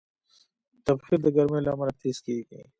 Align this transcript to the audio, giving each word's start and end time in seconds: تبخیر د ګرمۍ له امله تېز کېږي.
تبخیر 0.85 1.19
د 1.23 1.27
ګرمۍ 1.35 1.59
له 1.65 1.69
امله 1.73 1.93
تېز 2.01 2.17
کېږي. 2.25 2.59